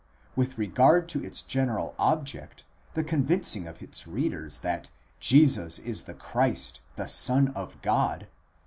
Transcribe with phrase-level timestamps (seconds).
[0.35, 2.65] With regard to its general object,
[2.95, 4.89] the convincing of its readers that
[5.19, 8.27] Jesus is the Christ the Son of God (xx.